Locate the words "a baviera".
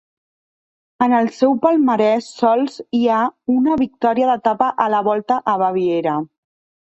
5.55-6.17